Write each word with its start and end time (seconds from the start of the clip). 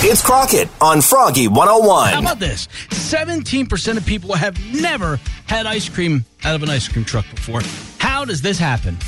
It's 0.00 0.22
Crockett 0.22 0.68
on 0.80 1.00
Froggy 1.00 1.48
101. 1.48 1.58
How 1.58 2.20
101. 2.20 2.24
about 2.24 2.38
this? 2.38 2.68
17% 2.90 3.96
of 3.96 4.04
people 4.04 4.34
have 4.34 4.56
never 4.74 5.18
had 5.46 5.64
ice 5.66 5.88
cream 5.88 6.24
out 6.44 6.54
of 6.54 6.62
an 6.62 6.68
ice 6.68 6.86
cream 6.86 7.04
truck 7.04 7.24
before. 7.34 7.62
How 7.98 8.24
does 8.24 8.42
this 8.42 8.58
happen? 8.58 8.98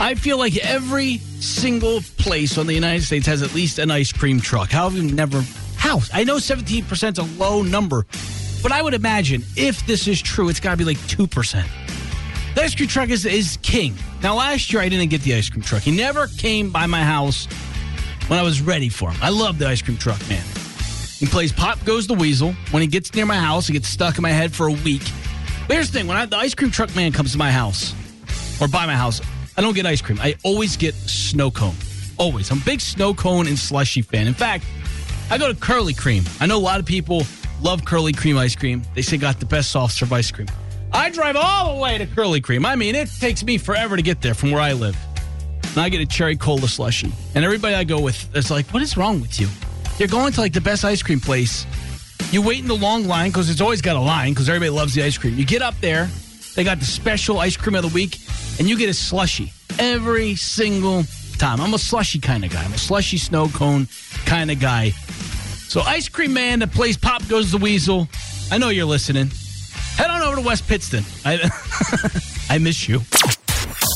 I 0.00 0.16
feel 0.16 0.36
like 0.36 0.56
every 0.56 1.18
single 1.18 2.00
place 2.18 2.58
on 2.58 2.66
the 2.66 2.74
United 2.74 3.04
States 3.04 3.26
has 3.26 3.42
at 3.42 3.54
least 3.54 3.78
an 3.78 3.92
ice 3.92 4.12
cream 4.12 4.40
truck. 4.40 4.70
How 4.70 4.90
have 4.90 4.98
you 4.98 5.08
never? 5.08 5.42
How? 5.76 6.00
I 6.12 6.24
know 6.24 6.36
17% 6.36 7.12
is 7.12 7.18
a 7.18 7.22
low 7.40 7.62
number, 7.62 8.04
but 8.60 8.72
I 8.72 8.82
would 8.82 8.94
imagine 8.94 9.44
if 9.56 9.86
this 9.86 10.08
is 10.08 10.20
true, 10.20 10.48
it's 10.48 10.60
got 10.60 10.72
to 10.72 10.76
be 10.76 10.84
like 10.84 10.98
2%. 10.98 11.64
The 12.54 12.62
ice 12.62 12.74
cream 12.74 12.88
truck 12.88 13.10
is, 13.10 13.24
is 13.24 13.56
king. 13.62 13.94
Now, 14.20 14.34
last 14.34 14.72
year 14.72 14.82
I 14.82 14.88
didn't 14.88 15.10
get 15.10 15.22
the 15.22 15.34
ice 15.34 15.48
cream 15.48 15.62
truck. 15.62 15.82
He 15.82 15.96
never 15.96 16.26
came 16.26 16.70
by 16.70 16.86
my 16.86 17.04
house 17.04 17.46
when 18.28 18.38
I 18.38 18.42
was 18.42 18.60
ready 18.60 18.88
for 18.88 19.10
him. 19.10 19.18
I 19.22 19.30
love 19.30 19.58
the 19.58 19.66
ice 19.66 19.82
cream 19.82 19.96
truck, 19.96 20.20
man. 20.28 20.44
He 21.18 21.26
plays 21.26 21.52
Pop 21.52 21.84
Goes 21.84 22.06
the 22.06 22.14
Weasel. 22.14 22.52
When 22.70 22.80
he 22.80 22.86
gets 22.86 23.12
near 23.14 23.26
my 23.26 23.36
house, 23.38 23.66
he 23.66 23.72
gets 23.72 23.88
stuck 23.88 24.16
in 24.16 24.22
my 24.22 24.30
head 24.30 24.54
for 24.54 24.68
a 24.68 24.72
week. 24.72 25.02
But 25.66 25.74
here's 25.74 25.90
the 25.90 25.98
thing 25.98 26.06
when 26.06 26.16
I, 26.16 26.26
the 26.26 26.36
ice 26.36 26.54
cream 26.54 26.70
truck 26.70 26.94
man 26.94 27.12
comes 27.12 27.32
to 27.32 27.38
my 27.38 27.50
house 27.50 27.94
or 28.60 28.68
by 28.68 28.86
my 28.86 28.94
house, 28.94 29.20
I 29.56 29.60
don't 29.60 29.74
get 29.74 29.86
ice 29.86 30.00
cream. 30.00 30.18
I 30.20 30.36
always 30.44 30.76
get 30.76 30.94
snow 30.94 31.50
cone. 31.50 31.74
Always. 32.16 32.50
I'm 32.50 32.58
a 32.58 32.64
big 32.64 32.80
snow 32.80 33.14
cone 33.14 33.46
and 33.46 33.58
slushy 33.58 34.02
fan. 34.02 34.26
In 34.26 34.34
fact, 34.34 34.64
I 35.30 35.38
go 35.38 35.52
to 35.52 35.58
Curly 35.58 35.94
Cream. 35.94 36.24
I 36.40 36.46
know 36.46 36.56
a 36.56 36.60
lot 36.60 36.80
of 36.80 36.86
people 36.86 37.24
love 37.60 37.84
Curly 37.84 38.12
Cream 38.12 38.38
ice 38.38 38.54
cream. 38.54 38.82
They 38.94 39.02
say 39.02 39.16
got 39.16 39.40
the 39.40 39.46
best 39.46 39.70
soft 39.70 39.94
serve 39.94 40.12
ice 40.12 40.30
cream. 40.30 40.48
I 40.92 41.10
drive 41.10 41.36
all 41.36 41.74
the 41.74 41.82
way 41.82 41.98
to 41.98 42.06
Curly 42.06 42.40
Cream. 42.40 42.64
I 42.64 42.76
mean, 42.76 42.94
it 42.94 43.08
takes 43.20 43.44
me 43.44 43.58
forever 43.58 43.96
to 43.96 44.02
get 44.02 44.22
there 44.22 44.34
from 44.34 44.52
where 44.52 44.60
I 44.60 44.72
live. 44.72 44.96
And 45.78 45.84
I 45.84 45.90
get 45.90 46.00
a 46.00 46.06
cherry 46.06 46.36
cola 46.36 46.66
slushy. 46.66 47.12
And 47.36 47.44
everybody 47.44 47.76
I 47.76 47.84
go 47.84 48.00
with 48.00 48.36
is 48.36 48.50
like, 48.50 48.66
what 48.70 48.82
is 48.82 48.96
wrong 48.96 49.20
with 49.20 49.38
you? 49.38 49.46
You're 49.98 50.08
going 50.08 50.32
to 50.32 50.40
like 50.40 50.52
the 50.52 50.60
best 50.60 50.84
ice 50.84 51.04
cream 51.04 51.20
place. 51.20 51.66
You 52.32 52.42
wait 52.42 52.58
in 52.58 52.66
the 52.66 52.74
long 52.74 53.06
line 53.06 53.30
because 53.30 53.48
it's 53.48 53.60
always 53.60 53.80
got 53.80 53.94
a 53.94 54.00
line 54.00 54.32
because 54.32 54.48
everybody 54.48 54.70
loves 54.70 54.92
the 54.92 55.04
ice 55.04 55.16
cream. 55.16 55.38
You 55.38 55.46
get 55.46 55.62
up 55.62 55.76
there, 55.80 56.08
they 56.56 56.64
got 56.64 56.80
the 56.80 56.84
special 56.84 57.38
ice 57.38 57.56
cream 57.56 57.76
of 57.76 57.82
the 57.82 57.94
week, 57.94 58.18
and 58.58 58.68
you 58.68 58.76
get 58.76 58.88
a 58.88 58.92
slushy 58.92 59.52
every 59.78 60.34
single 60.34 61.04
time. 61.38 61.60
I'm 61.60 61.74
a 61.74 61.78
slushy 61.78 62.18
kind 62.18 62.44
of 62.44 62.50
guy. 62.50 62.64
I'm 62.64 62.72
a 62.72 62.78
slushy 62.78 63.16
snow 63.16 63.46
cone 63.46 63.86
kind 64.26 64.50
of 64.50 64.58
guy. 64.58 64.90
So, 65.68 65.82
Ice 65.82 66.08
Cream 66.08 66.32
Man 66.32 66.58
that 66.58 66.72
plays 66.72 66.96
Pop 66.96 67.22
Goes 67.28 67.52
the 67.52 67.58
Weasel, 67.58 68.08
I 68.50 68.58
know 68.58 68.70
you're 68.70 68.84
listening. 68.84 69.30
Head 69.94 70.10
on 70.10 70.22
over 70.22 70.40
to 70.40 70.42
West 70.42 70.66
Pittston. 70.66 71.04
I, 71.24 71.48
I 72.50 72.58
miss 72.58 72.88
you. 72.88 73.00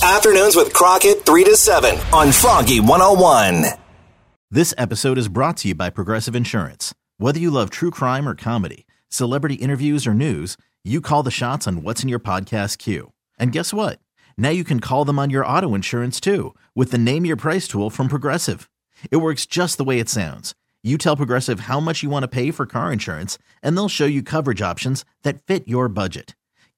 Afternoons 0.05 0.57
with 0.57 0.73
Crockett 0.73 1.25
3 1.25 1.45
to 1.45 1.57
7 1.57 1.97
on 2.13 2.33
Froggy 2.33 2.81
101. 2.81 3.67
This 4.51 4.75
episode 4.77 5.17
is 5.17 5.29
brought 5.29 5.59
to 5.59 5.69
you 5.69 5.77
by 5.77 5.91
Progressive 5.91 6.35
Insurance. 6.35 6.93
Whether 7.19 7.39
you 7.39 7.53
love 7.53 7.71
true 7.71 7.93
crime 7.93 8.29
or 8.29 8.35
comedy, 8.35 8.85
celebrity 9.09 9.55
interviews 9.55 10.05
or 10.05 10.13
news, 10.13 10.57
you 10.83 11.01
call 11.01 11.23
the 11.23 11.31
shots 11.31 11.69
on 11.69 11.85
what's 11.85 12.03
in 12.03 12.09
your 12.09 12.19
podcast 12.19 12.79
queue. 12.79 13.13
And 13.39 13.53
guess 13.53 13.73
what? 13.73 14.01
Now 14.37 14.49
you 14.49 14.65
can 14.65 14.81
call 14.81 15.05
them 15.05 15.21
on 15.21 15.31
your 15.31 15.47
auto 15.47 15.73
insurance 15.73 16.19
too 16.19 16.53
with 16.75 16.91
the 16.91 16.99
Name 16.99 17.25
Your 17.25 17.37
Price 17.37 17.69
tool 17.69 17.89
from 17.89 18.09
Progressive. 18.09 18.69
It 19.13 19.19
works 19.19 19.47
just 19.47 19.79
the 19.79 19.85
way 19.85 20.01
it 20.01 20.09
sounds. 20.09 20.57
You 20.83 20.99
tell 20.99 21.17
Progressive 21.17 21.61
how 21.61 21.79
much 21.79 22.03
you 22.03 22.11
want 22.11 22.25
to 22.25 22.29
pay 22.29 22.51
for 22.51 22.67
car 22.67 22.93
insurance, 22.93 23.39
and 23.63 23.77
they'll 23.77 23.89
show 23.89 24.07
you 24.07 24.25
coverage 24.25 24.63
options 24.63 25.05
that 25.23 25.47
fit 25.47 25.69
your 25.69 25.89
budget. 25.89 26.35